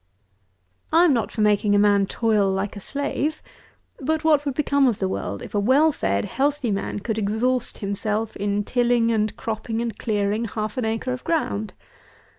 [0.91, 3.43] I am not for making a man toil like a slave;
[3.99, 7.77] but what would become of the world, if a well fed healthy man could exhaust
[7.77, 11.75] himself in tilling and cropping and clearing half an acre of ground?